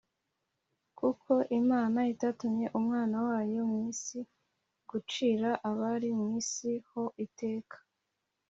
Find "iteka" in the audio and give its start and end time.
7.25-7.77